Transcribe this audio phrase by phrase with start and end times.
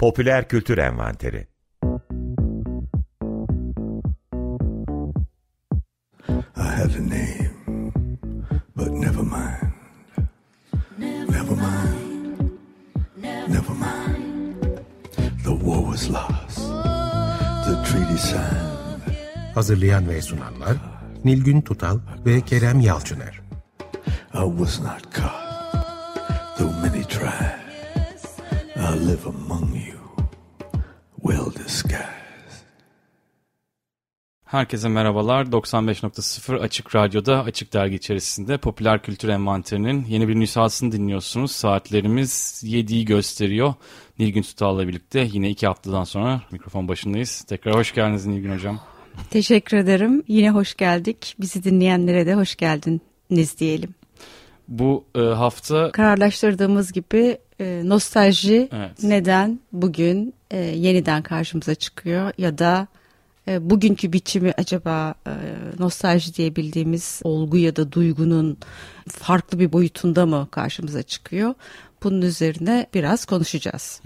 [0.00, 1.46] Popüler Kültür Envanteri
[6.28, 7.92] I have a name,
[8.76, 9.72] but never mind.
[11.28, 12.50] Never mind.
[13.48, 14.64] Never mind.
[15.44, 16.58] The war was lost.
[17.66, 19.16] The treaty signed.
[19.54, 20.76] Hazırlayan ve sunanlar
[21.24, 23.40] Nilgün Tutal ve Kerem Yalçıner.
[24.34, 27.60] I was not caught, though many tried.
[28.82, 29.89] I live among you,
[34.50, 35.46] Herkese merhabalar.
[35.46, 41.52] 95.0 Açık Radyo'da Açık Dergi içerisinde Popüler Kültür Envanteri'nin yeni bir nüshasını dinliyorsunuz.
[41.52, 43.74] Saatlerimiz 7'yi gösteriyor.
[44.18, 47.44] Nilgün Tutal'la birlikte yine iki haftadan sonra mikrofon başındayız.
[47.48, 48.80] Tekrar hoş geldiniz Nilgün Hocam.
[49.30, 50.22] Teşekkür ederim.
[50.28, 51.36] Yine hoş geldik.
[51.40, 53.94] Bizi dinleyenlere de hoş geldiniz diyelim.
[54.68, 55.92] Bu e, hafta...
[55.92, 59.02] Kararlaştırdığımız gibi e, nostalji evet.
[59.02, 62.88] neden bugün e, yeniden karşımıza çıkıyor ya da
[63.50, 65.32] e, bugünkü biçimi acaba e,
[65.78, 68.58] nostalji diyebildiğimiz olgu ya da duygunun
[69.08, 71.54] farklı bir boyutunda mı karşımıza çıkıyor?
[72.02, 74.02] Bunun üzerine biraz konuşacağız.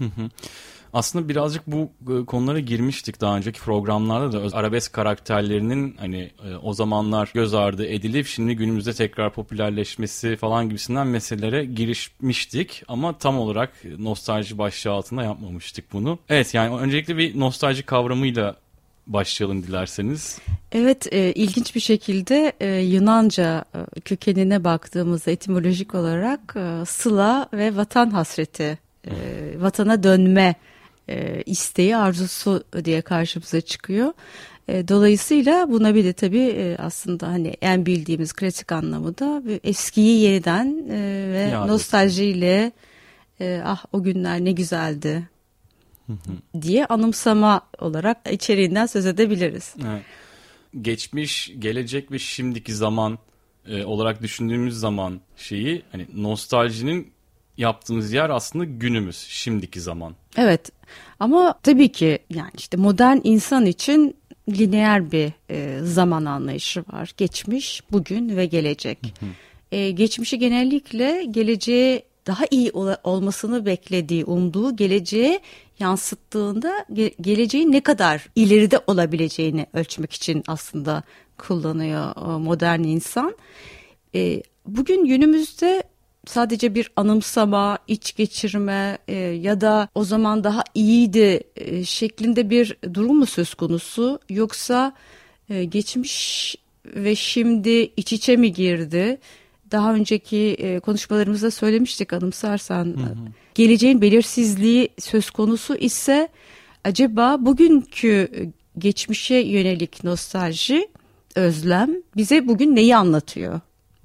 [0.95, 6.73] Aslında birazcık bu e, konulara girmiştik daha önceki programlarda da arabesk karakterlerinin hani e, o
[6.73, 13.71] zamanlar göz ardı edilip şimdi günümüzde tekrar popülerleşmesi falan gibisinden meselelere girişmiştik ama tam olarak
[13.97, 16.19] nostalji başlığı altında yapmamıştık bunu.
[16.29, 18.55] Evet yani öncelikle bir nostalji kavramıyla
[19.07, 20.39] başlayalım dilerseniz.
[20.71, 27.75] Evet e, ilginç bir şekilde e, Yunanca e, kökenine baktığımızda etimolojik olarak e, sıla ve
[27.75, 29.13] vatan hasreti, e,
[29.57, 30.55] vatana dönme
[31.09, 34.13] e, isteği, arzusu diye karşımıza çıkıyor.
[34.67, 40.21] E, dolayısıyla buna bir de tabii e, aslında hani en bildiğimiz klasik anlamı da eskiyi
[40.21, 40.97] yeniden e,
[41.33, 42.71] ve ya, nostaljiyle
[43.41, 45.34] e, ah o günler ne güzeldi
[46.61, 49.75] diye anımsama olarak içeriğinden söz edebiliriz.
[49.87, 50.03] Evet.
[50.81, 53.19] Geçmiş, gelecek ve şimdiki zaman
[53.67, 57.11] e, olarak düşündüğümüz zaman şeyi hani nostaljinin
[57.57, 60.15] yaptığımız yer aslında günümüz, şimdiki zaman.
[60.37, 60.71] Evet
[61.19, 64.17] ama tabii ki yani işte modern insan için
[64.49, 67.13] lineer bir e, zaman anlayışı var.
[67.17, 68.99] Geçmiş, bugün ve gelecek.
[69.71, 75.39] E, geçmişi genellikle geleceğe daha iyi ol- olmasını beklediği, umduğu geleceğe
[75.79, 81.03] yansıttığında ge- geleceğin ne kadar ileride olabileceğini ölçmek için aslında
[81.37, 83.35] kullanıyor modern insan.
[84.15, 85.83] E, bugün günümüzde
[86.27, 92.77] sadece bir anımsama, iç geçirme e, ya da o zaman daha iyiydi e, şeklinde bir
[92.93, 94.93] durum mu söz konusu yoksa
[95.49, 99.17] e, geçmiş ve şimdi iç içe mi girdi?
[99.75, 102.85] Daha önceki e, konuşmalarımızda söylemiştik anımsarsan.
[102.85, 103.15] Hı hı.
[103.55, 106.29] Geleceğin belirsizliği söz konusu ise
[106.83, 108.29] acaba bugünkü
[108.77, 110.87] geçmişe yönelik nostalji,
[111.35, 113.59] özlem bize bugün neyi anlatıyor?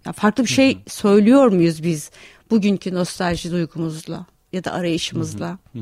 [0.07, 2.11] Yani farklı bir şey söylüyor muyuz biz
[2.51, 5.59] bugünkü nostalji duygumuzla ya da arayışımızla?
[5.77, 5.79] Ee,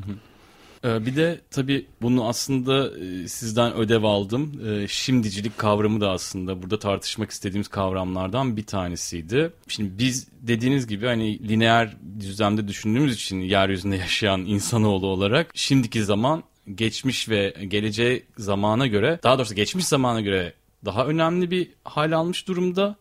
[0.84, 4.60] bir de tabii bunu aslında e, sizden ödev aldım.
[4.66, 9.52] Ee, şimdicilik kavramı da aslında burada tartışmak istediğimiz kavramlardan bir tanesiydi.
[9.68, 16.42] Şimdi biz dediğiniz gibi hani lineer düzlemde düşündüğümüz için yeryüzünde yaşayan insanoğlu olarak şimdiki zaman
[16.74, 20.52] geçmiş ve geleceğe zamana göre daha doğrusu geçmiş zamana göre
[20.84, 22.96] daha önemli bir hal almış durumda.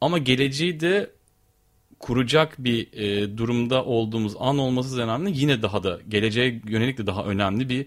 [0.00, 1.10] Ama geleceği de
[1.98, 5.32] kuracak bir e, durumda olduğumuz an olması önemli.
[5.34, 7.86] Yine daha da geleceğe yönelik de daha önemli bir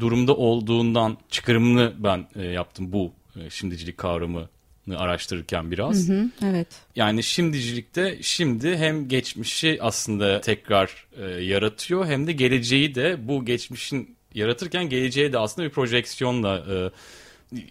[0.00, 4.48] durumda olduğundan çıkarımını ben e, yaptım bu e, şimdicilik kavramı
[4.96, 6.08] araştırırken biraz.
[6.08, 6.66] Hı hı, evet.
[6.96, 14.16] Yani şimdicilikte şimdi hem geçmişi aslında tekrar e, yaratıyor hem de geleceği de bu geçmişin
[14.34, 16.90] yaratırken geleceğe de aslında bir projeksiyonla e,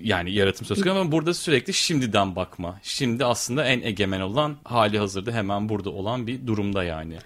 [0.02, 2.80] yani yaratım söz konusu ama burada sürekli şimdiden bakma.
[2.84, 7.18] Şimdi aslında en egemen olan hali hazırda hemen burada olan bir durumda yani.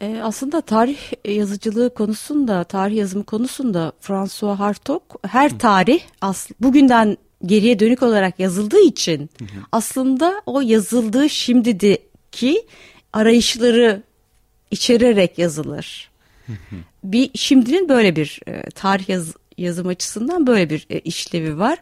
[0.00, 7.78] E, aslında tarih yazıcılığı konusunda, tarih yazımı konusunda François Hartog her tarih asl bugünden geriye
[7.78, 9.30] dönük olarak yazıldığı için
[9.72, 12.66] aslında o yazıldığı şimdideki
[13.12, 14.02] arayışları
[14.70, 16.10] içererek yazılır.
[17.04, 21.78] bir şimdinin böyle bir e, tarih yaz, yazım açısından böyle bir e, işlevi var.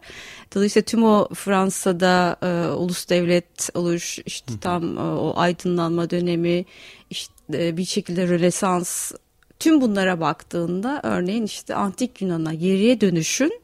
[0.55, 6.65] Dolayısıyla tüm o Fransa'da e, ulus devlet oluş, işte tam e, o aydınlanma dönemi,
[7.11, 9.13] işte e, bir şekilde Rönesans,
[9.59, 13.61] tüm bunlara baktığında örneğin işte antik Yunan'a geriye dönüşün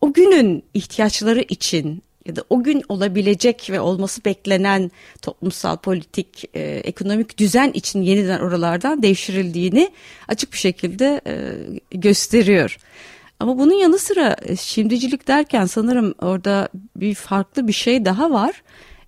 [0.00, 4.90] o günün ihtiyaçları için ya da o gün olabilecek ve olması beklenen
[5.22, 9.90] toplumsal, politik, e, ekonomik düzen için yeniden oralardan devşirildiğini
[10.28, 11.34] açık bir şekilde e,
[11.90, 12.78] gösteriyor.
[13.40, 18.62] Ama bunun yanı sıra e, şimdicilik derken sanırım orada bir farklı bir şey daha var.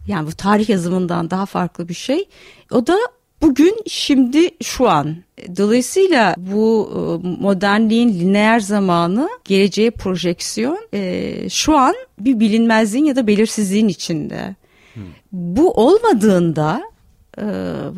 [0.07, 2.29] Yani bu tarih yazımından daha farklı bir şey.
[2.71, 2.99] O da
[3.43, 5.17] bugün, şimdi, şu an.
[5.57, 13.27] Dolayısıyla bu e, modernliğin lineer zamanı, geleceğe projeksiyon e, şu an bir bilinmezliğin ya da
[13.27, 14.57] belirsizliğin içinde.
[14.95, 15.03] Hmm.
[15.33, 16.83] Bu olmadığında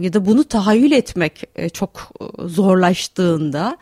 [0.00, 2.12] ya da bunu tahayyül etmek çok
[2.44, 3.76] zorlaştığında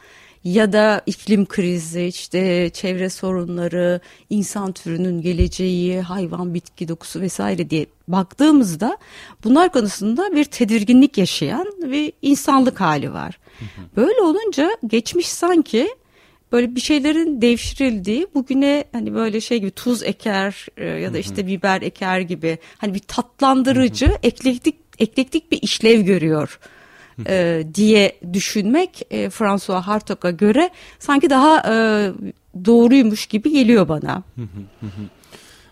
[0.53, 4.01] ya da iklim krizi, işte çevre sorunları,
[4.31, 8.99] insan türünün geleceği, hayvan bitki dokusu vesaire diye baktığımızda
[9.45, 13.39] bunlar konusunda bir tedirginlik yaşayan bir insanlık hali var.
[13.97, 15.89] Böyle olunca geçmiş sanki
[16.53, 21.47] böyle bir şeylerin devşirildiği bugüne hani böyle şey gibi tuz eker e, ya da işte
[21.47, 26.59] biber eker gibi hani bir tatlandırıcı eklektik eklektik bir işlev görüyor
[27.27, 31.75] e, diye düşünmek e, François Hartog'a göre sanki daha e,
[32.65, 34.23] doğruymuş gibi geliyor bana.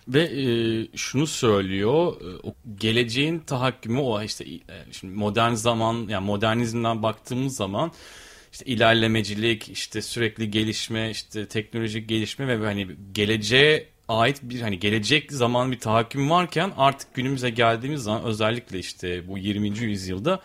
[0.08, 0.46] Ve e,
[0.96, 4.60] şunu söylüyor, e, o geleceğin tahakkümü o işte e,
[4.93, 7.92] şimdi modern zaman yani modernizmden baktığımız zaman
[8.52, 15.32] işte ilerlemecilik, işte sürekli gelişme, işte teknolojik gelişme ve hani geleceğe ait bir hani gelecek
[15.32, 19.78] zaman bir tahakküm varken artık günümüze geldiğimiz zaman özellikle işte bu 20.
[19.78, 20.40] yüzyılda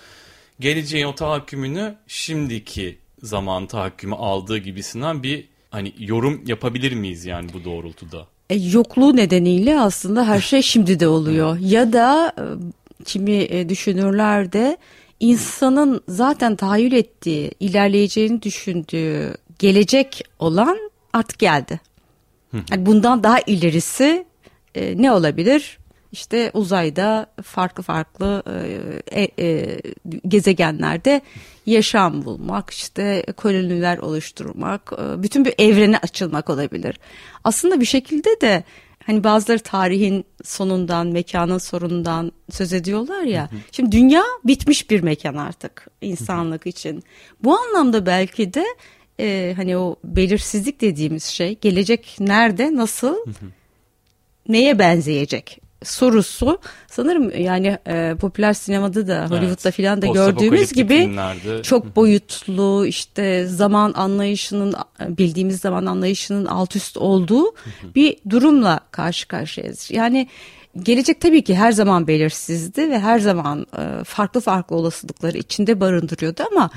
[0.60, 7.64] geleceğin o tahakkümünü şimdiki zaman tahakkümü aldığı gibisinden bir hani yorum yapabilir miyiz yani bu
[7.64, 8.28] doğrultuda?
[8.50, 11.58] E, yokluğu nedeniyle aslında her şey şimdi de oluyor.
[11.60, 12.44] ya da e,
[13.06, 14.78] kimi e, düşünürler de
[15.20, 20.78] insanın zaten tahayyül ettiği, ilerleyeceğini düşündüğü gelecek olan
[21.14, 21.80] artık geldi.
[22.54, 24.26] Yani bundan daha ilerisi
[24.76, 25.78] e, ne olabilir?
[26.12, 28.44] İşte uzayda farklı farklı
[29.12, 29.82] e, e, e,
[30.28, 31.22] gezegenlerde
[31.66, 37.00] yaşam bulmak, işte koloniler oluşturmak, e, bütün bir evrene açılmak olabilir.
[37.44, 38.64] Aslında bir şekilde de
[39.06, 43.50] hani bazıları tarihin sonundan, mekanın sorunundan söz ediyorlar ya.
[43.72, 47.04] Şimdi dünya bitmiş bir mekan artık insanlık için.
[47.44, 48.66] Bu anlamda belki de
[49.20, 53.16] e, hani o belirsizlik dediğimiz şey gelecek nerede, nasıl,
[54.48, 55.62] neye benzeyecek?
[55.84, 59.76] Sorusu sanırım yani e, popüler sinemada da Hollywood'da evet.
[59.76, 61.64] filan da gördüğümüz gibi filmlerde.
[61.64, 67.56] çok boyutlu işte zaman anlayışının bildiğimiz zaman anlayışının alt üst olduğu
[67.96, 69.92] bir durumla karşı karşıyayız.
[69.92, 70.28] Yani
[70.80, 76.44] gelecek tabii ki her zaman belirsizdi ve her zaman e, farklı farklı olasılıkları içinde barındırıyordu
[76.52, 76.70] ama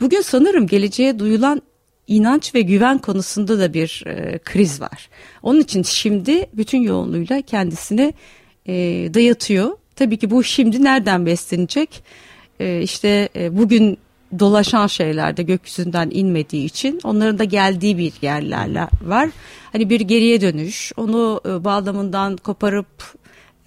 [0.00, 1.62] bugün sanırım geleceğe duyulan
[2.06, 5.08] inanç ve güven konusunda da bir e, kriz var.
[5.42, 8.14] Onun için şimdi bütün yoğunluğuyla kendisini
[8.68, 8.74] e,
[9.14, 9.70] dayatıyor.
[9.96, 12.02] Tabii ki bu şimdi nereden beslenecek?
[12.60, 13.98] E, işte e, bugün
[14.38, 19.28] dolaşan şeylerde gökyüzünden inmediği için onların da geldiği bir yerlerle var.
[19.72, 23.14] Hani bir geriye dönüş, onu e, bağlamından koparıp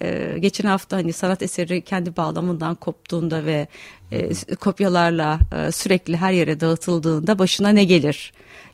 [0.02, 3.66] e, geçen hafta hani sanat eseri kendi bağlamından koptuğunda ve
[4.12, 8.32] e, kopyalarla e, sürekli her yere dağıtıldığında başına ne gelir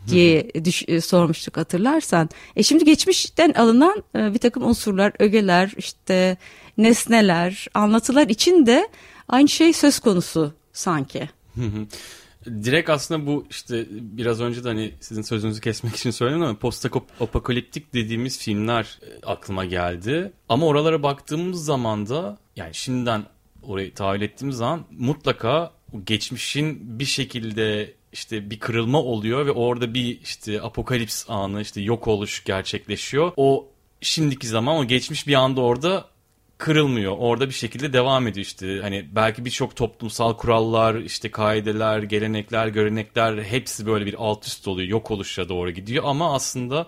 [0.08, 2.30] diye düş, e, sormuştuk hatırlarsan.
[2.56, 6.36] E şimdi geçmişten alınan e, bir takım unsurlar, ögeler, işte
[6.78, 8.88] nesneler, anlatılar için de
[9.28, 11.28] aynı şey söz konusu sanki.
[12.46, 16.86] Direkt aslında bu işte biraz önce de hani sizin sözünüzü kesmek için söyledim ama post
[17.20, 20.32] apokaliptik dediğimiz filmler e, aklıma geldi.
[20.48, 23.24] Ama oralara baktığımız zaman da yani şimdiden
[23.62, 25.72] orayı tahayyül ettiğimiz zaman mutlaka
[26.04, 32.08] geçmişin bir şekilde işte bir kırılma oluyor ve orada bir işte apokalips anı işte yok
[32.08, 33.32] oluş gerçekleşiyor.
[33.36, 33.68] O
[34.00, 36.04] şimdiki zaman o geçmiş bir anda orada
[36.58, 37.16] kırılmıyor.
[37.18, 38.80] Orada bir şekilde devam ediyor işte.
[38.82, 44.88] Hani belki birçok toplumsal kurallar, işte kaideler, gelenekler, görenekler hepsi böyle bir alt üst oluyor.
[44.88, 46.86] Yok oluşa doğru gidiyor ama aslında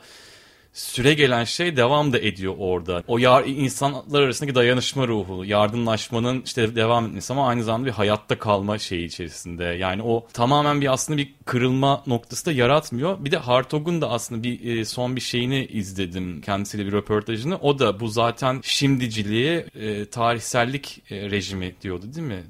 [0.72, 3.02] süre gelen şey devam da ediyor orada.
[3.08, 8.38] O yar, insanlar arasındaki dayanışma ruhu, yardımlaşmanın işte devam etmesi ama aynı zamanda bir hayatta
[8.38, 9.64] kalma şeyi içerisinde.
[9.64, 13.24] Yani o tamamen bir aslında bir kırılma noktası da yaratmıyor.
[13.24, 17.56] Bir de Hartog'un da aslında bir e, son bir şeyini izledim kendisiyle bir röportajını.
[17.56, 22.42] O da bu zaten şimdiciliğe e, tarihsellik e, rejimi diyordu değil mi?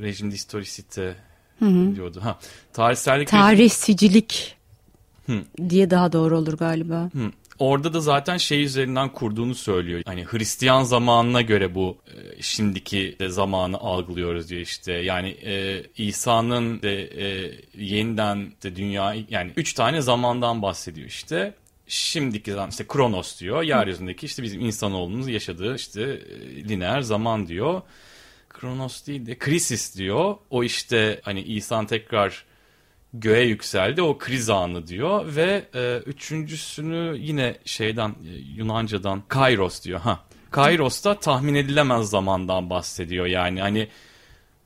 [0.00, 1.16] Rejim historisite
[1.94, 2.20] diyordu.
[2.22, 2.38] Ha,
[2.72, 4.56] tarihsellik Tarihsicilik
[5.26, 5.42] Hı.
[5.68, 7.10] diye daha doğru olur galiba.
[7.14, 7.30] Hı.
[7.58, 10.02] Orada da zaten şey üzerinden kurduğunu söylüyor.
[10.06, 14.92] Hani Hristiyan zamanına göre bu e, şimdiki de zamanı algılıyoruz diyor işte.
[14.92, 21.54] Yani e, İsa'nın de e, yeniden de dünya yani üç tane zamandan bahsediyor işte.
[21.86, 23.62] şimdiki zaman işte Kronos diyor.
[23.62, 27.82] Yeryüzündeki işte bizim insanoğlunun yaşadığı işte e, lineer zaman diyor.
[28.48, 30.36] Kronos değil de Krisis diyor.
[30.50, 32.44] O işte hani İsa tekrar
[33.14, 34.02] göğe yükseldi.
[34.02, 40.00] O kriz anı diyor ve e, üçüncüsünü yine şeyden e, Yunanca'dan Kairos diyor.
[40.00, 40.20] Ha.
[40.50, 43.26] Kairos'ta tahmin edilemez zamandan bahsediyor.
[43.26, 43.88] Yani hani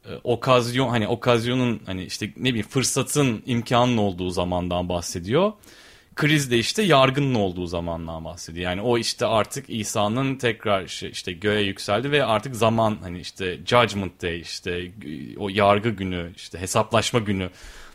[0.05, 5.53] e, okazyon hani okazyonun hani işte ne bileyim fırsatın imkanın olduğu zamandan bahsediyor.
[6.15, 8.71] Kriz de işte yargının olduğu zamandan bahsediyor.
[8.71, 13.59] Yani o işte artık İsa'nın tekrar işte, işte göğe yükseldi ve artık zaman hani işte
[13.67, 14.93] judgment day işte
[15.39, 17.51] o yargı günü işte hesaplaşma günü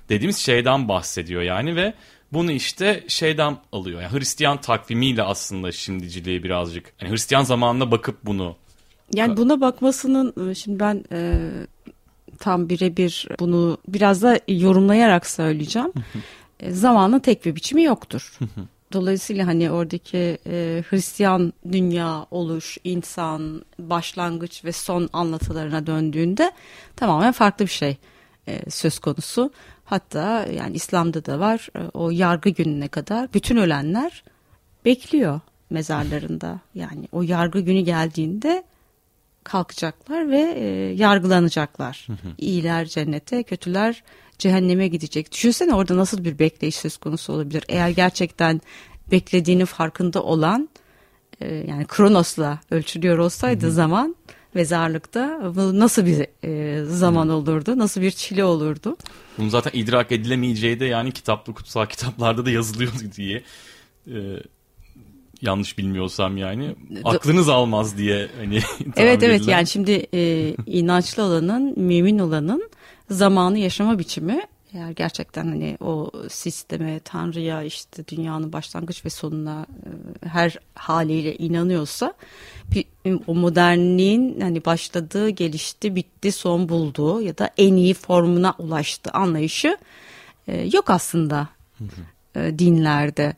[0.09, 1.93] dediğimiz şeyden bahsediyor yani ve
[2.33, 4.01] bunu işte şeyden alıyor.
[4.01, 6.93] Yani Hristiyan takvimiyle aslında şimdiciliği birazcık.
[7.01, 8.55] Yani Hristiyan zamanına bakıp bunu
[9.13, 11.49] yani buna bakmasının e, şimdi ben e,
[12.39, 15.93] tam birebir bunu biraz da yorumlayarak söyleyeceğim.
[16.59, 18.39] e, zamanın tek bir biçimi yoktur.
[18.93, 26.51] Dolayısıyla hani oradaki e, Hristiyan dünya oluş, insan, başlangıç ve son anlatılarına döndüğünde
[26.95, 27.97] tamamen farklı bir şey
[28.69, 29.51] söz konusu.
[29.85, 34.23] Hatta yani İslam'da da var e, o yargı gününe kadar bütün ölenler
[34.85, 36.59] bekliyor mezarlarında.
[36.75, 38.63] Yani o yargı günü geldiğinde
[39.43, 42.07] kalkacaklar ve e, yargılanacaklar.
[42.37, 44.03] İyiler cennete, kötüler
[44.37, 45.31] cehenneme gidecek.
[45.31, 47.63] Düşünsene orada nasıl bir bekleyiş söz konusu olabilir.
[47.69, 48.61] Eğer gerçekten
[49.11, 50.69] beklediğini farkında olan
[51.41, 54.15] e, yani Kronos'la ölçülüyor olsaydı zaman
[54.53, 57.77] mezarlıkta bu nasıl bir e, zaman olurdu?
[57.77, 58.97] Nasıl bir çile olurdu?
[59.37, 63.43] Bunu zaten idrak edilemeyeceği de yani kitaplı kutsal kitaplarda da yazılıyordu diye.
[64.07, 64.17] E,
[65.41, 68.59] yanlış bilmiyorsam yani aklınız almaz diye hani
[68.95, 72.69] Evet evet yani şimdi e, inançlı olanın mümin olanın
[73.09, 74.41] zamanı yaşama biçimi
[74.73, 79.65] eğer gerçekten hani o sisteme, Tanrı'ya işte dünyanın başlangıç ve sonuna
[80.23, 82.13] e, her haliyle inanıyorsa
[83.27, 89.77] o modernliğin hani başladığı, gelişti, bitti, son bulduğu ya da en iyi formuna ulaştı anlayışı
[90.47, 91.47] e, yok aslında
[92.35, 93.35] e, dinlerde.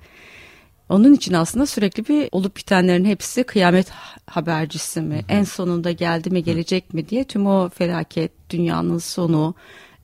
[0.90, 3.88] Onun için aslında sürekli bir olup bitenlerin hepsi kıyamet
[4.28, 5.16] habercisi mi?
[5.16, 5.24] Hı hı.
[5.30, 9.56] En sonunda geldi mi gelecek mi diye tüm o felaket, dünyanın sonu,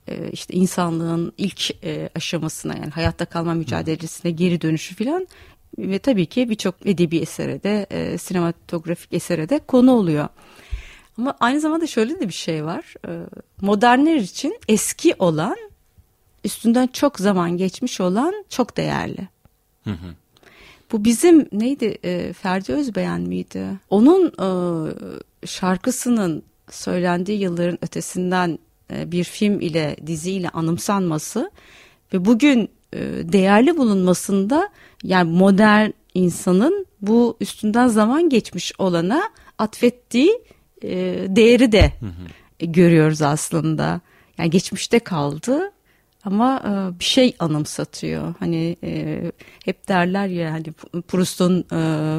[0.08, 5.26] e, işte insanlığın ilk e, aşamasına yani hayatta kalma mücadelesine geri dönüşü filan
[5.78, 10.28] ve tabii ki birçok edebi esere de e, sinematografik esere de konu oluyor.
[11.18, 12.94] Ama aynı zamanda şöyle de bir şey var.
[13.60, 15.56] Modernler için eski olan
[16.44, 19.28] üstünden çok zaman geçmiş olan çok değerli.
[19.84, 20.14] Hı hı.
[20.92, 21.98] Bu bizim neydi
[22.32, 23.66] Ferdi Özbeğen miydi?
[23.90, 24.32] Onun
[25.46, 28.71] şarkısının söylendiği yılların ötesinden e,
[29.06, 31.50] bir film ile diziyle anımsanması
[32.12, 32.98] ve bugün e,
[33.32, 34.68] değerli bulunmasında
[35.04, 39.22] yani modern insanın bu üstünden zaman geçmiş olana
[39.58, 40.42] atfettiği
[40.82, 40.90] e,
[41.28, 42.66] değeri de hı hı.
[42.66, 44.00] görüyoruz aslında.
[44.38, 45.72] Yani geçmişte kaldı
[46.24, 46.62] ama
[46.98, 48.34] bir şey anımsatıyor.
[48.38, 48.76] Hani
[49.64, 50.72] hep derler ya hani
[51.02, 51.64] Proust'un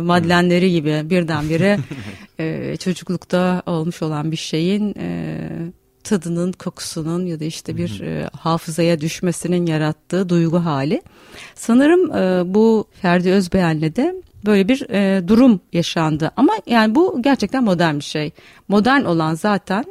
[0.05, 1.79] madlenleri gibi birdenbire
[2.77, 4.95] çocuklukta olmuş olan bir şeyin
[6.03, 11.01] tadının, kokusunun ya da işte bir e, hafızaya düşmesinin yarattığı duygu hali.
[11.55, 16.31] Sanırım e, bu Ferdi Özbeğen'le de böyle bir e, durum yaşandı.
[16.37, 18.31] Ama yani bu gerçekten modern bir şey.
[18.67, 19.85] Modern olan zaten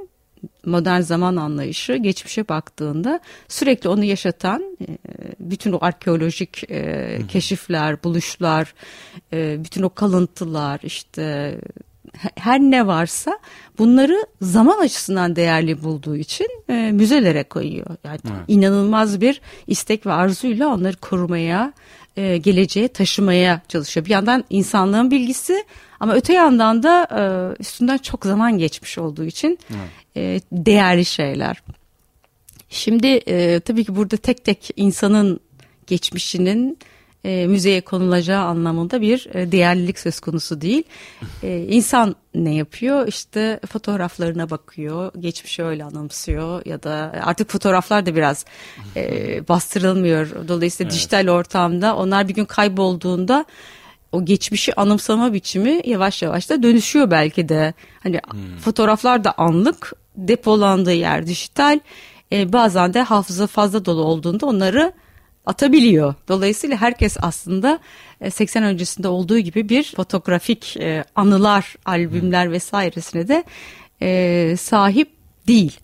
[0.67, 4.87] modern zaman anlayışı geçmişe baktığında sürekli onu yaşatan e,
[5.41, 6.69] bütün o arkeolojik
[7.29, 8.75] keşifler, buluşlar,
[9.33, 11.55] bütün o kalıntılar işte
[12.37, 13.39] her ne varsa
[13.79, 17.97] bunları zaman açısından değerli bulduğu için e, müzelere koyuyor.
[18.05, 18.45] Yani evet.
[18.49, 21.73] inanılmaz bir istek ve arzuyla onları korumaya,
[22.17, 24.07] e, geleceğe taşımaya çalışıyor.
[24.07, 25.65] Bir yandan insanlığın bilgisi
[26.01, 27.23] ama öte yandan da e,
[27.63, 29.91] üstünden çok zaman geçmiş olduğu için evet.
[30.17, 31.63] e, değerli şeyler.
[32.69, 35.41] Şimdi e, tabii ki burada tek tek insanın
[35.87, 36.79] geçmişinin
[37.25, 40.83] e, müzeye konulacağı anlamında bir e, değerlilik söz konusu değil.
[41.43, 43.09] E, insan ne yapıyor?
[43.09, 48.45] İşte fotoğraflarına bakıyor, geçmişi öyle anımsıyor ya da artık fotoğraflar da biraz
[48.97, 50.49] e, bastırılmıyor.
[50.49, 50.99] Dolayısıyla evet.
[50.99, 53.45] dijital ortamda onlar bir gün kaybolduğunda
[54.13, 57.75] o geçmişi anımsama biçimi yavaş yavaş da dönüşüyor belki de.
[58.03, 58.57] Hani hmm.
[58.57, 61.81] fotoğraflar da anlık, depolandığı yer dijital.
[62.33, 64.93] E, bazen de hafıza fazla dolu olduğunda onları
[65.47, 66.15] atabiliyor.
[66.29, 67.79] Dolayısıyla herkes aslında
[68.31, 73.45] 80 e, öncesinde olduğu gibi bir fotoğrafik e, anılar, albümler vesairesine de
[74.03, 75.11] e, sahip
[75.47, 75.81] değil.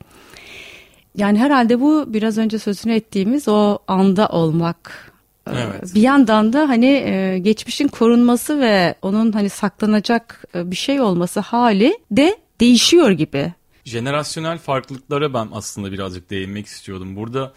[1.17, 5.12] Yani herhalde bu biraz önce sözünü ettiğimiz o anda olmak
[5.53, 5.95] Evet.
[5.95, 12.38] Bir yandan da hani geçmişin korunması ve onun hani saklanacak bir şey olması hali de
[12.61, 13.53] değişiyor gibi.
[13.85, 17.17] Jenerasyonel farklılıklara ben aslında birazcık değinmek istiyordum.
[17.17, 17.53] Burada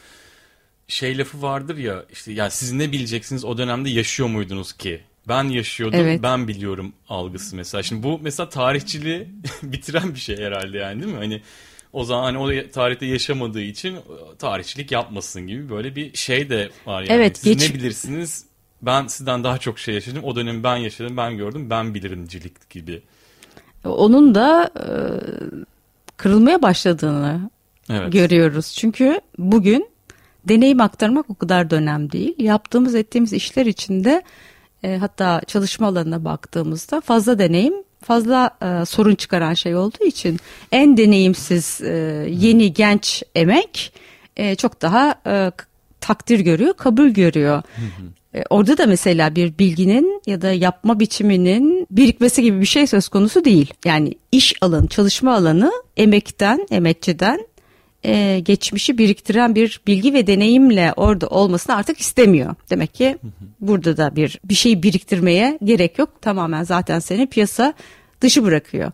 [0.92, 5.02] şey lafı vardır ya işte ya siz ne bileceksiniz o dönemde yaşıyor muydunuz ki?
[5.28, 6.24] Ben yaşıyordum, evet.
[6.24, 7.84] ben biliyorum algısı mesela.
[7.84, 9.28] Şimdi bu mesela tarihçiliği
[9.64, 11.20] bitiren bir şey herhalde yani değil mi?
[11.20, 11.42] Hani
[11.94, 13.98] o zaman hani o tarihte yaşamadığı için
[14.40, 17.14] tarihçilik yapmasın gibi böyle bir şey de var yani.
[17.14, 17.70] Evet, Siz geç...
[17.70, 18.46] ne bilirsiniz?
[18.82, 20.24] Ben sizden daha çok şey yaşadım.
[20.24, 23.02] O dönemi ben yaşadım, ben gördüm, ben bilirimcilik gibi.
[23.86, 24.86] Onun da e,
[26.18, 27.50] kırılmaya başladığını
[27.90, 28.14] evet.
[28.14, 28.74] görüyoruz.
[28.78, 29.91] Çünkü bugün
[30.46, 32.36] deneyim aktarmak o kadar da önemli değil.
[32.38, 34.22] Yaptığımız ettiğimiz işler içinde
[34.84, 40.40] e, hatta çalışma alanına baktığımızda fazla deneyim fazla e, sorun çıkaran şey olduğu için
[40.72, 43.94] en deneyimsiz e, yeni genç emek
[44.38, 45.52] e, çok daha e,
[46.02, 47.64] takdir görüyor, kabul görüyor.
[48.36, 53.08] E, orada da mesela bir bilginin ya da yapma biçiminin birikmesi gibi bir şey söz
[53.08, 53.74] konusu değil.
[53.86, 57.48] Yani iş alanı, çalışma alanı emekten, emekçiden
[58.06, 62.56] e, geçmişi biriktiren bir bilgi ve deneyimle orada olmasını artık istemiyor.
[62.70, 63.18] Demek ki
[63.60, 66.22] burada da bir bir şey biriktirmeye gerek yok.
[66.22, 67.74] Tamamen zaten seni piyasa
[68.22, 68.92] dışı bırakıyor.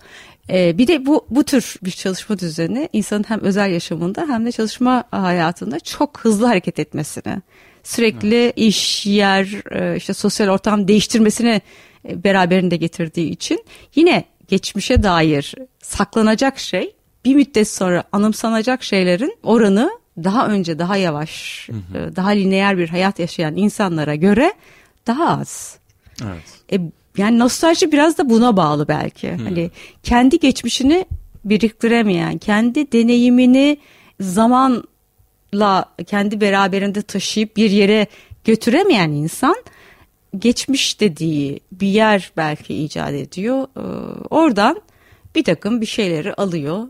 [0.49, 4.51] E, bir de bu bu tür bir çalışma düzeni insanın hem özel yaşamında hem de
[4.51, 7.41] çalışma hayatında çok hızlı hareket etmesini,
[7.83, 8.53] sürekli evet.
[8.55, 11.61] iş, yer, e, işte sosyal ortam değiştirmesini
[12.09, 19.91] e, beraberinde getirdiği için yine geçmişe dair saklanacak şey bir müddet sonra anımsanacak şeylerin oranı
[20.23, 21.97] daha önce daha yavaş, hı hı.
[21.97, 24.53] E, daha lineer bir hayat yaşayan insanlara göre
[25.07, 25.77] daha az.
[26.23, 26.43] Evet.
[26.73, 26.79] E,
[27.17, 29.31] yani nostalji biraz da buna bağlı belki.
[29.31, 29.43] Hı.
[29.43, 29.71] Hani
[30.03, 31.05] kendi geçmişini
[31.45, 33.77] biriktiremeyen, kendi deneyimini
[34.19, 38.07] zamanla kendi beraberinde taşıyıp bir yere
[38.45, 39.55] götüremeyen insan
[40.37, 43.67] geçmiş dediği bir yer belki icat ediyor.
[43.77, 43.81] Ee,
[44.29, 44.81] oradan
[45.35, 46.87] bir takım bir şeyleri alıyor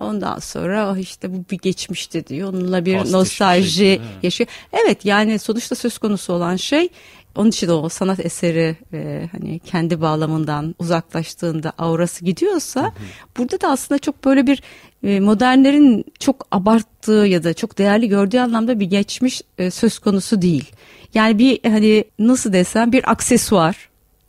[0.00, 2.48] Ondan sonra oh işte bu bir geçmişti diyor.
[2.48, 4.48] Onunla bir Pastiş nostalji şey, yaşıyor.
[4.72, 6.88] Evet yani sonuçta söz konusu olan şey
[7.36, 12.90] onun için o sanat eseri e, hani kendi bağlamından uzaklaştığında aurası gidiyorsa hı hı.
[13.38, 14.62] burada da aslında çok böyle bir
[15.04, 20.42] e, modernlerin çok abarttığı ya da çok değerli gördüğü anlamda bir geçmiş e, söz konusu
[20.42, 20.72] değil.
[21.14, 23.88] Yani bir hani nasıl desem bir aksesuar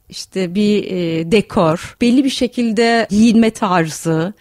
[0.10, 4.34] işte bir e, dekor belli bir şekilde giyinme tarzı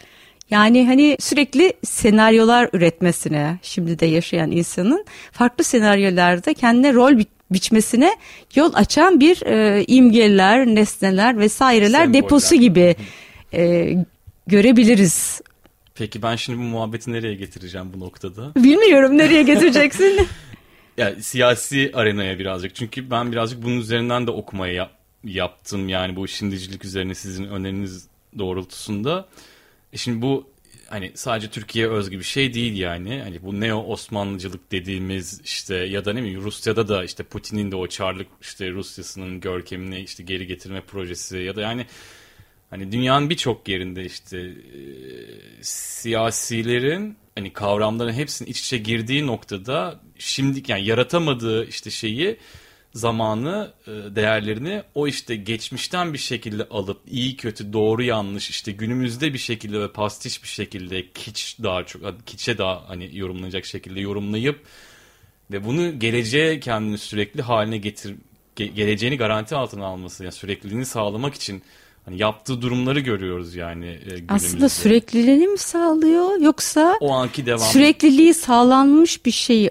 [0.50, 8.16] yani hani sürekli senaryolar üretmesine şimdi de yaşayan insanın farklı senaryolarda kendine rol bi biçmesine
[8.54, 12.22] yol açan bir e, imgeler, nesneler vesaireler Semboller.
[12.22, 12.96] deposu gibi
[13.54, 13.94] e,
[14.46, 15.40] görebiliriz.
[15.94, 18.54] Peki ben şimdi bu muhabbeti nereye getireceğim bu noktada?
[18.56, 20.26] Bilmiyorum nereye getireceksin.
[20.96, 22.74] ya siyasi arenaya birazcık.
[22.74, 24.90] Çünkü ben birazcık bunun üzerinden de okumaya yap
[25.24, 25.88] yaptım.
[25.88, 28.06] Yani bu şimdicilik üzerine sizin öneriniz
[28.38, 29.28] doğrultusunda.
[29.92, 30.50] E şimdi bu
[30.88, 33.20] hani sadece Türkiye özgü bir şey değil yani.
[33.22, 37.76] Hani bu neo Osmanlıcılık dediğimiz işte ya da ne bileyim Rusya'da da işte Putin'in de
[37.76, 41.86] o Çarlık işte Rusya'sının görkemini işte geri getirme projesi ya da yani
[42.70, 44.54] hani dünyanın birçok yerinde işte e,
[45.60, 52.36] siyasilerin hani kavramların hepsinin iç içe girdiği noktada şimdi yani yaratamadığı işte şeyi
[52.94, 59.32] zamanı, e, değerlerini o işte geçmişten bir şekilde alıp iyi kötü doğru yanlış işte günümüzde
[59.32, 64.60] bir şekilde ve pastiş bir şekilde kiç daha çok kiçe daha hani yorumlanacak şekilde yorumlayıp
[65.50, 68.14] ve bunu geleceğe kendini sürekli haline getir
[68.56, 71.62] geleceğini garanti altına alması yani sürekliliğini sağlamak için
[72.04, 74.32] hani yaptığı durumları görüyoruz yani e, günümüzde.
[74.34, 79.70] Aslında sürekliliğini mi sağlıyor yoksa o anki devam sürekliliği sağlanmış bir şeyi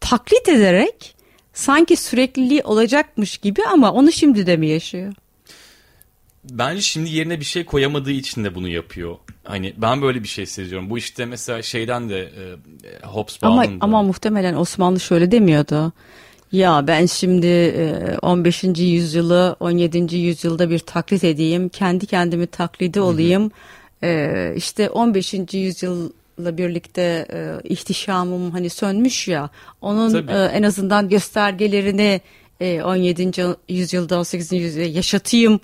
[0.00, 1.17] taklit ederek
[1.58, 5.14] sanki sürekliliği olacakmış gibi ama onu şimdi de mi yaşıyor?
[6.44, 9.16] Bence şimdi yerine bir şey koyamadığı için de bunu yapıyor.
[9.44, 10.90] Hani ben böyle bir şey seziyorum.
[10.90, 15.92] Bu işte mesela şeyden de e, Hobsbawm'ın ama, ama muhtemelen Osmanlı şöyle demiyordu.
[16.52, 17.74] Ya ben şimdi
[18.22, 18.64] 15.
[18.64, 20.16] E, yüzyılı 17.
[20.16, 21.68] yüzyılda bir taklit edeyim.
[21.68, 23.50] Kendi kendimi taklidi olayım.
[24.00, 24.10] Hı hı.
[24.10, 25.34] E, işte 15.
[25.52, 32.20] yüzyıl birlikte e, ihtişamım hani sönmüş ya onun e, en azından göstergelerini
[32.60, 33.56] e, 17.
[33.68, 34.52] yüzyılda 18.
[34.52, 35.60] yüzyılda yaşatayım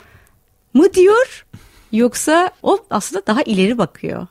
[0.75, 1.47] mı diyor
[1.93, 4.27] yoksa o aslında daha ileri bakıyor.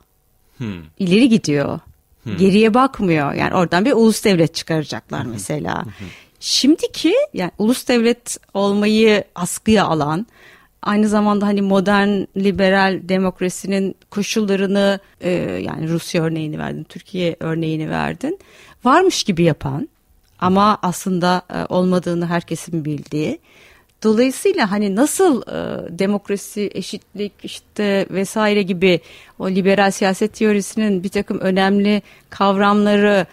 [0.58, 0.84] Hmm.
[1.00, 1.80] İleri gidiyor.
[2.24, 2.38] Hmm.
[2.38, 3.34] Geriye bakmıyor.
[3.34, 5.84] Yani oradan bir ulus devlet çıkaracaklar mesela.
[6.40, 10.28] Şimdiki yani ulus devlet olmayı askıya alan
[10.84, 18.40] aynı zamanda hani modern liberal demokrasinin koşullarını e, yani Rusya örneğini verdin, Türkiye örneğini verdin.
[18.86, 19.90] Varmış gibi yapan
[20.40, 23.40] ama aslında e, olmadığını herkesin bildiği.
[24.04, 29.00] Dolayısıyla hani nasıl e, demokrasi, eşitlik işte vesaire gibi
[29.40, 33.26] o liberal siyaset teorisinin bir takım önemli kavramları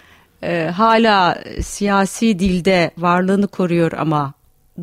[0.42, 4.32] e, hala siyasi dilde varlığını koruyor ama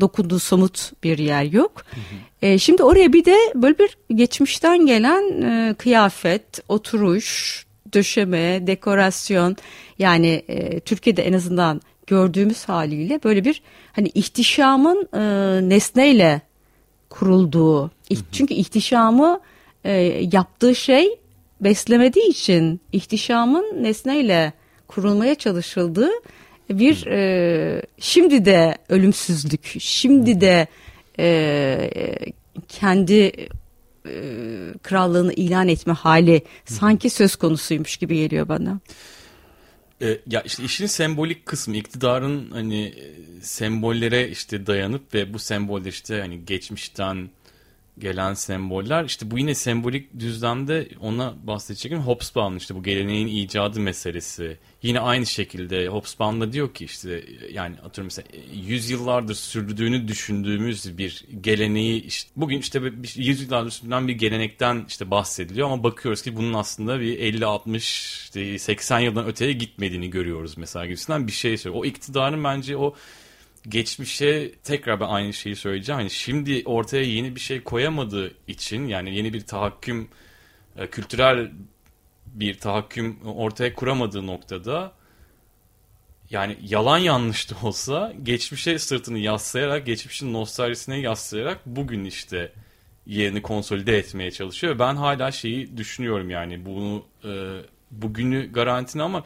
[0.00, 1.72] dokunduğu somut bir yer yok.
[1.90, 2.46] Hı hı.
[2.46, 9.56] E, şimdi oraya bir de böyle bir geçmişten gelen e, kıyafet, oturuş, döşeme, dekorasyon
[9.98, 15.20] yani e, Türkiye'de en azından gördüğümüz haliyle böyle bir hani ihtişamın e,
[15.68, 16.40] nesneyle
[17.10, 17.82] kurulduğu.
[17.82, 18.18] Hı hı.
[18.32, 19.40] Çünkü ihtişamı
[19.84, 19.92] e,
[20.32, 21.18] yaptığı şey
[21.60, 24.52] beslemediği için ihtişamın nesneyle
[24.88, 26.10] kurulmaya çalışıldığı
[26.70, 30.66] bir e, şimdi de ölümsüzlük, şimdi de
[31.18, 31.90] e,
[32.68, 33.48] kendi
[34.06, 34.22] e,
[34.82, 38.80] krallığını ilan etme hali sanki söz konusuymuş gibi geliyor bana.
[40.02, 45.90] E, ya işte işin sembolik kısmı iktidarın hani e, sembollere işte dayanıp ve bu semboller
[45.90, 47.30] işte hani geçmişten
[48.00, 49.04] gelen semboller.
[49.04, 54.58] İşte bu yine sembolik düzlemde ona bahsedeceğim Hobsbawm işte bu geleneğin icadı meselesi.
[54.82, 58.28] Yine aynı şekilde Hobsbawm da diyor ki işte yani atıyorum mesela
[58.66, 62.80] yüzyıllardır sürdüğünü düşündüğümüz bir geleneği işte bugün işte
[63.16, 65.70] yüzyıllardır sürdüren bir gelenekten işte bahsediliyor.
[65.70, 67.84] Ama bakıyoruz ki bunun aslında bir 50 60
[68.24, 71.84] işte 80 yıldan öteye gitmediğini görüyoruz mesela gibisinden bir şey söylüyor.
[71.84, 72.94] O iktidarın bence o
[73.68, 76.00] geçmişe tekrar ben aynı şeyi söyleyeceğim.
[76.00, 80.08] Hani şimdi ortaya yeni bir şey koyamadığı için yani yeni bir tahakküm
[80.76, 81.50] e, kültürel
[82.26, 84.92] bir tahakküm ortaya kuramadığı noktada
[86.30, 92.52] yani yalan yanlış da olsa geçmişe sırtını yaslayarak geçmişin nostaljisine yaslayarak bugün işte
[93.06, 94.78] yerini konsolide etmeye çalışıyor.
[94.78, 99.24] Ben hala şeyi düşünüyorum yani bunu e, bugünü garantini ama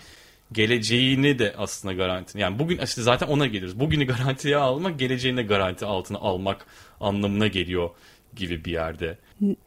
[0.53, 2.39] geleceğini de aslında garanti.
[2.39, 3.81] Yani bugün işte zaten ona geliyoruz.
[3.81, 6.67] Bugünü garantiye almak geleceğini garanti altına almak
[7.01, 7.91] anlamına geliyor
[8.37, 9.19] gibi bir yerde.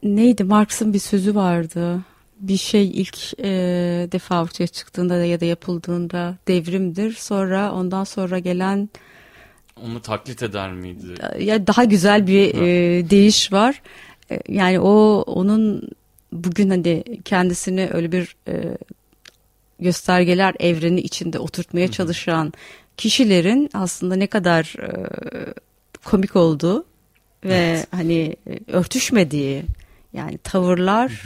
[0.02, 2.00] Neydi Marx'ın bir sözü vardı.
[2.40, 3.48] Bir şey ilk e,
[4.12, 7.12] defa ortaya çıktığında ya da yapıldığında devrimdir.
[7.12, 8.88] Sonra ondan sonra gelen
[9.82, 11.14] onu taklit eder miydi?
[11.38, 13.82] Ya daha güzel bir e, deyiş var.
[14.30, 15.88] E, yani o onun
[16.32, 18.78] bugün hani kendisini öyle bir e,
[19.80, 22.52] göstergeler evreni içinde oturtmaya çalışan
[22.96, 24.90] kişilerin aslında ne kadar e,
[26.04, 26.84] komik olduğu
[27.44, 27.86] ve evet.
[27.90, 29.64] hani e, örtüşmediği
[30.12, 31.22] yani tavırlar,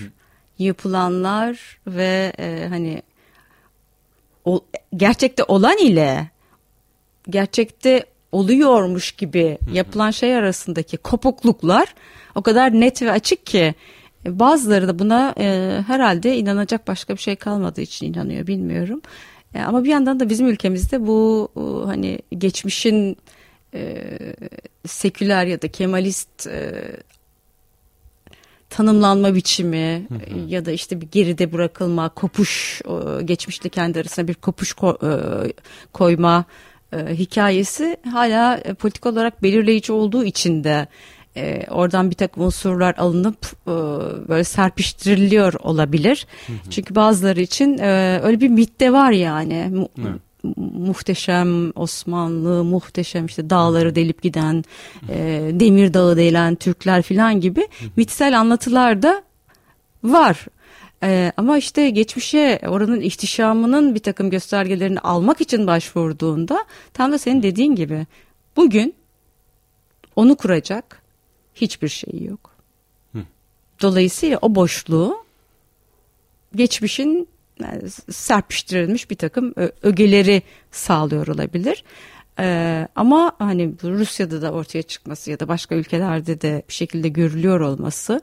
[0.59, 3.03] yapılanlar ve e, hani
[4.45, 4.65] o,
[4.97, 6.29] gerçekte olan ile
[7.29, 11.95] gerçekte oluyormuş gibi yapılan şey arasındaki kopukluklar
[12.35, 13.75] o kadar net ve açık ki
[14.27, 19.03] Bazıları da buna e, herhalde inanacak başka bir şey kalmadığı için inanıyor bilmiyorum.
[19.55, 23.17] E, ama bir yandan da bizim ülkemizde bu e, hani geçmişin
[23.75, 23.97] e,
[24.87, 26.73] seküler ya da kemalist e,
[28.71, 30.49] tanımlanma biçimi hı hı.
[30.49, 32.83] ya da işte bir geride bırakılma, kopuş,
[33.25, 35.11] geçmişle kendi arasında bir kopuş ko, e,
[35.93, 36.45] koyma
[36.93, 40.87] e, hikayesi hala e, politik olarak belirleyici olduğu için de
[41.37, 43.71] e, oradan bir takım unsurlar alınıp e,
[44.29, 46.27] böyle serpiştiriliyor olabilir.
[46.47, 46.71] Hı hı.
[46.71, 49.69] Çünkü bazıları için e, öyle bir mit de var yani.
[49.69, 49.89] Mu.
[50.75, 54.65] Muhteşem Osmanlı, muhteşem işte dağları delip giden,
[55.09, 59.23] e, demir dağı delen Türkler falan gibi mitsel anlatılar da
[60.05, 60.47] var.
[61.03, 67.43] Ee, ama işte geçmişe oranın ihtişamının bir takım göstergelerini almak için başvurduğunda tam da senin
[67.43, 68.07] dediğin gibi
[68.57, 68.95] bugün
[70.17, 71.00] onu kuracak
[71.55, 72.51] hiçbir şey yok.
[73.83, 75.25] Dolayısıyla o boşluğu
[76.55, 77.29] geçmişin
[77.61, 81.85] yani serpiştirilmiş bir takım ögeleri sağlıyor olabilir.
[82.39, 87.61] Ee, ama hani Rusya'da da ortaya çıkması ya da başka ülkelerde de bir şekilde görülüyor
[87.61, 88.21] olması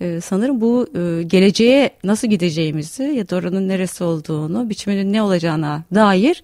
[0.00, 5.84] e, sanırım bu e, geleceğe nasıl gideceğimizi ya da oranın neresi olduğunu, biçiminin ne olacağına
[5.94, 6.42] dair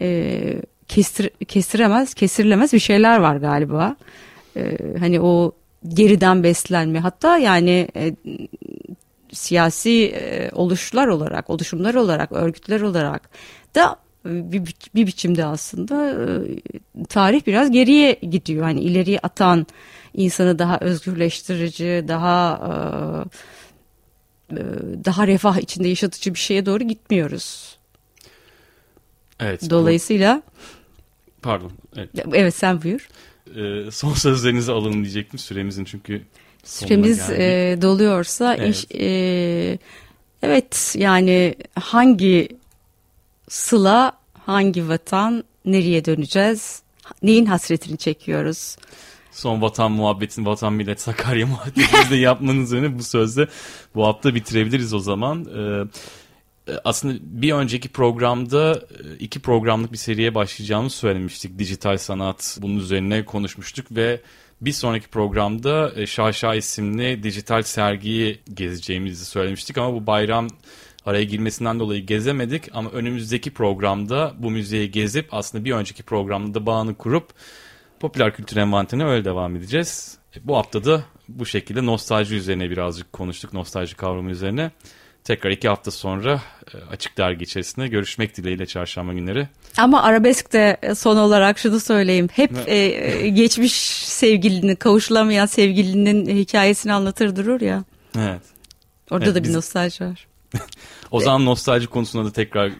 [0.00, 3.96] e, kestir, kestiremez, kesirilemez bir şeyler var galiba.
[4.56, 5.52] E, hani o
[5.88, 8.14] geriden beslenme hatta yani e,
[9.32, 13.28] siyasi e, oluşlar olarak, oluşumlar olarak, örgütler olarak
[13.74, 16.24] da e, bir, bir biçimde aslında e,
[17.08, 18.62] tarih biraz geriye gidiyor.
[18.62, 19.66] Hani ileriye atan
[20.14, 22.60] insanı daha özgürleştirici, daha
[24.50, 24.62] e, e
[25.04, 27.78] daha refah içinde yaşatıcı bir şeye doğru gitmiyoruz.
[29.40, 29.70] Evet.
[29.70, 31.42] Dolayısıyla bu...
[31.42, 31.72] Pardon.
[31.96, 32.10] Evet.
[32.32, 33.08] evet sen buyur
[33.56, 36.22] e, son sözlerinizi alın diyecektim süremizin çünkü
[36.64, 38.74] süremiz e, doluyorsa evet.
[38.74, 39.78] Iş, e,
[40.42, 42.48] evet yani hangi
[43.48, 44.12] sıla
[44.46, 46.82] hangi vatan, nereye döneceğiz,
[47.22, 48.76] neyin hasretini çekiyoruz?
[49.32, 53.48] Son vatan muhabbetin, vatan millet Sakarya muhabbetini de yapmanın üzerine bu sözde
[53.94, 55.44] bu hafta bitirebiliriz o zaman.
[55.44, 55.84] Ee,
[56.84, 61.58] aslında bir önceki programda e, iki programlık bir seriye başlayacağımızı söylemiştik.
[61.58, 64.20] Dijital sanat bunun üzerine konuşmuştuk ve
[64.60, 70.48] bir sonraki programda e, Şaşa isimli dijital sergiyi gezeceğimizi söylemiştik ama bu bayram
[71.06, 76.66] araya girmesinden dolayı gezemedik ama önümüzdeki programda bu müzeyi gezip aslında bir önceki programda da
[76.66, 77.30] bağını kurup
[78.00, 80.18] popüler kültür envanterine öyle devam edeceğiz.
[80.36, 83.52] E, bu hafta da bu şekilde nostalji üzerine birazcık konuştuk.
[83.52, 84.70] Nostalji kavramı üzerine.
[85.26, 86.42] Tekrar iki hafta sonra
[86.74, 89.48] e, Açık Dergi içerisinde görüşmek dileğiyle çarşamba günleri.
[89.78, 92.28] Ama arabesk de son olarak şunu söyleyeyim.
[92.32, 93.72] Hep e, geçmiş
[94.04, 97.84] sevgilinin, kavuşulamayan sevgilinin hikayesini anlatır durur ya.
[98.18, 98.42] Evet.
[99.10, 99.54] Orada evet, da bir biz...
[99.54, 100.26] nostalji var.
[101.10, 102.72] o zaman nostalji konusunda da tekrar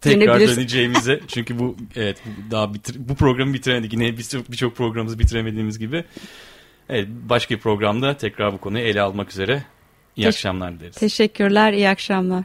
[0.00, 5.78] tekrar döneceğimize çünkü bu evet daha bitir, bu programı bitiremedik yine birçok bir programımızı bitiremediğimiz
[5.78, 6.04] gibi
[6.88, 9.64] evet başka bir programda tekrar bu konuyu ele almak üzere
[10.16, 10.96] İyi Teş- akşamlar dileriz.
[10.96, 12.44] Teşekkürler iyi akşamlar.